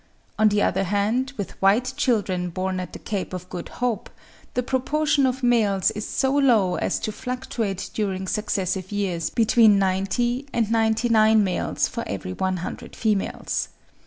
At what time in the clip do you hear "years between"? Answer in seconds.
8.91-9.77